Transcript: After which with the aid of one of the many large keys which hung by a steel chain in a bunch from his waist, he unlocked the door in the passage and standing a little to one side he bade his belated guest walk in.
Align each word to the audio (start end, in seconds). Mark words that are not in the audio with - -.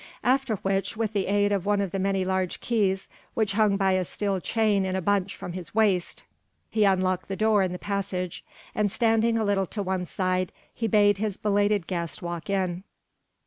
After 0.23 0.55
which 0.55 0.97
with 0.97 1.13
the 1.13 1.27
aid 1.27 1.51
of 1.51 1.67
one 1.67 1.79
of 1.79 1.91
the 1.91 1.99
many 1.99 2.25
large 2.25 2.59
keys 2.59 3.07
which 3.35 3.51
hung 3.51 3.77
by 3.77 3.91
a 3.91 4.03
steel 4.03 4.39
chain 4.39 4.83
in 4.83 4.95
a 4.95 4.99
bunch 4.99 5.35
from 5.35 5.53
his 5.53 5.75
waist, 5.75 6.23
he 6.71 6.85
unlocked 6.85 7.27
the 7.27 7.35
door 7.35 7.61
in 7.61 7.71
the 7.71 7.77
passage 7.77 8.43
and 8.73 8.91
standing 8.91 9.37
a 9.37 9.45
little 9.45 9.67
to 9.67 9.83
one 9.83 10.07
side 10.07 10.51
he 10.73 10.87
bade 10.87 11.19
his 11.19 11.37
belated 11.37 11.85
guest 11.85 12.19
walk 12.23 12.49
in. 12.49 12.83